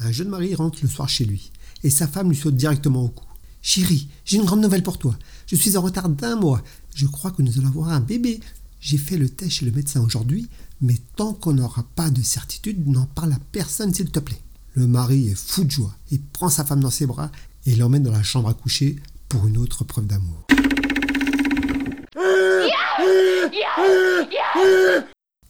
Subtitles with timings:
[0.00, 1.50] Un jeune mari rentre le soir chez lui,
[1.82, 3.24] et sa femme lui saute directement au cou.
[3.62, 5.18] Chérie, j'ai une grande nouvelle pour toi.
[5.46, 6.62] Je suis en retard d'un mois.
[6.94, 8.38] Je crois que nous allons avoir un bébé.
[8.80, 10.48] J'ai fait le test chez le médecin aujourd'hui,
[10.80, 14.40] mais tant qu'on n'aura pas de certitude, n'en parle à personne, s'il te plaît.
[14.74, 15.96] Le mari est fou de joie.
[16.12, 17.32] Il prend sa femme dans ses bras
[17.66, 18.96] et l'emmène dans la chambre à coucher
[19.28, 20.46] pour une autre preuve d'amour.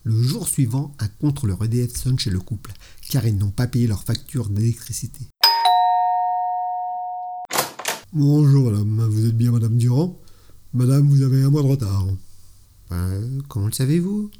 [0.08, 2.72] Le jour suivant, un contrôleur EDF sonne chez le couple,
[3.10, 5.20] car ils n'ont pas payé leur facture d'électricité.
[8.14, 10.18] Bonjour madame, vous êtes bien madame Durand?
[10.72, 12.06] Madame, vous avez un mois de retard.
[12.88, 14.30] Ben, comment le savez-vous?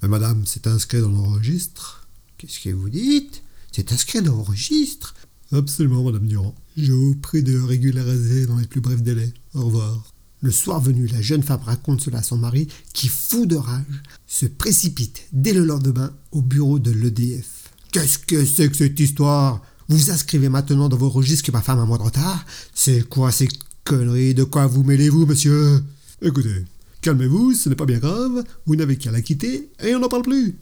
[0.00, 2.08] Mais madame, c'est inscrit dans le registre.
[2.38, 3.42] Qu'est-ce que vous dites?
[3.72, 5.14] C'est inscrit dans le registre?
[5.52, 6.54] Absolument, madame Durand.
[6.78, 9.34] Je vous prie de régulariser dans les plus brefs délais.
[9.52, 10.14] Au revoir.
[10.42, 13.84] Le soir venu, la jeune femme raconte cela à son mari, qui, fou de rage,
[14.26, 17.70] se précipite dès le lendemain au bureau de l'EDF.
[17.92, 19.60] Qu'est-ce que c'est que cette histoire?
[19.88, 23.06] Vous inscrivez maintenant dans vos registres que ma femme a un mois de retard C'est
[23.06, 23.48] quoi ces
[23.84, 24.34] conneries?
[24.34, 25.82] De quoi vous mêlez-vous, monsieur?
[26.22, 26.64] Écoutez,
[27.02, 30.22] calmez-vous, ce n'est pas bien grave, vous n'avez qu'à la quitter et on n'en parle
[30.22, 30.56] plus.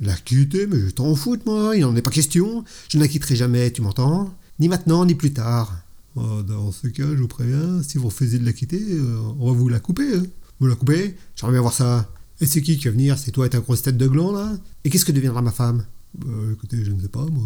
[0.00, 2.64] La quitter Mais je t'en fous, moi, il n'en est pas question.
[2.88, 4.32] Je ne la quitterai jamais, tu m'entends?
[4.60, 5.83] Ni maintenant, ni plus tard.
[6.16, 9.46] Oh, dans ce cas, je vous préviens, si vous refusez de la quitter, euh, on
[9.46, 10.14] va vous la couper.
[10.14, 10.22] Hein.
[10.60, 12.08] Vous la coupez J'aimerais bien voir ça.
[12.40, 14.52] Et c'est qui qui va venir C'est toi et ta grosse tête de gland, là
[14.84, 15.84] Et qu'est-ce que deviendra ma femme
[16.14, 17.44] Bah écoutez, je ne sais pas, moi.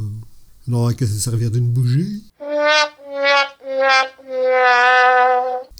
[0.67, 2.25] On n'aura qu'à se servir d'une bougie.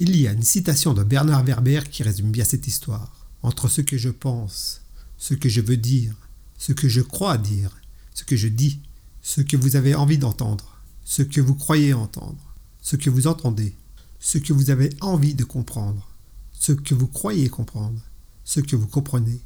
[0.01, 3.13] Il y a une citation de Bernard Werber qui résume bien cette histoire.
[3.43, 4.81] Entre ce que je pense,
[5.19, 6.15] ce que je veux dire,
[6.57, 7.77] ce que je crois dire,
[8.15, 8.81] ce que je dis,
[9.21, 12.48] ce que vous avez envie d'entendre, ce que vous croyez entendre
[12.81, 13.75] ce que vous entendez,
[14.19, 16.09] ce que vous avez envie de comprendre,
[16.53, 18.01] ce que vous croyez comprendre,
[18.45, 19.41] ce que vous comprenez.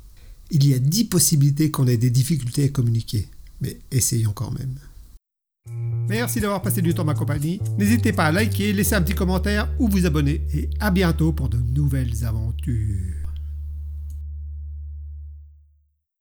[0.50, 3.28] Il y a dix possibilités qu'on ait des difficultés à communiquer,
[3.60, 4.78] mais essayons quand même.
[6.08, 7.60] Merci d'avoir passé du temps ma compagnie.
[7.78, 11.48] N'hésitez pas à liker, laisser un petit commentaire ou vous abonner et à bientôt pour
[11.48, 13.31] de nouvelles aventures.